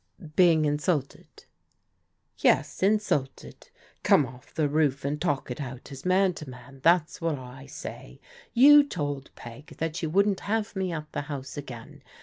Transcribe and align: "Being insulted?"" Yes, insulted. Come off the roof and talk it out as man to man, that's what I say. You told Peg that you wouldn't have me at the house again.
"Being 0.35 0.65
insulted?"" 0.65 1.27
Yes, 2.39 2.81
insulted. 2.81 3.69
Come 4.01 4.25
off 4.25 4.51
the 4.51 4.67
roof 4.67 5.05
and 5.05 5.21
talk 5.21 5.51
it 5.51 5.61
out 5.61 5.91
as 5.91 6.07
man 6.07 6.33
to 6.33 6.49
man, 6.49 6.79
that's 6.81 7.21
what 7.21 7.37
I 7.37 7.67
say. 7.67 8.19
You 8.51 8.83
told 8.83 9.29
Peg 9.35 9.75
that 9.77 10.01
you 10.01 10.09
wouldn't 10.09 10.39
have 10.39 10.75
me 10.75 10.91
at 10.91 11.11
the 11.11 11.21
house 11.29 11.55
again. 11.55 12.01